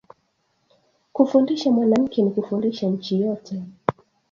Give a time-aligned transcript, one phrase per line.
[1.13, 3.63] Kufundisha mwanamuke ni kufundisha inchi yote